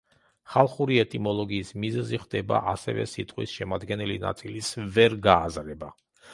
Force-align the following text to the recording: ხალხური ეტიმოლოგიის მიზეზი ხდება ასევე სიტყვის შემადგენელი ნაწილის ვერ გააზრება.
ხალხური 0.53 0.95
ეტიმოლოგიის 1.01 1.73
მიზეზი 1.83 2.21
ხდება 2.23 2.63
ასევე 2.73 3.07
სიტყვის 3.13 3.55
შემადგენელი 3.61 4.19
ნაწილის 4.27 4.75
ვერ 4.99 5.21
გააზრება. 5.31 5.95